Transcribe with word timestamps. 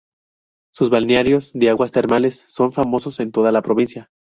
Sus 0.73 0.89
balnearios 0.89 1.51
de 1.53 1.69
aguas 1.69 1.91
termales 1.91 2.43
son 2.47 2.71
famosos 2.71 3.19
en 3.19 3.31
toda 3.31 3.51
la 3.51 3.61
provincia. 3.61 4.09